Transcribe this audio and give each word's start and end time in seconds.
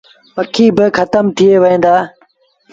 پکي 0.35 0.67
با 0.77 0.85
کتم 0.97 1.25
ٿئي 1.35 1.51
وهيݩ 1.61 1.81
دآ۔ 1.83 1.95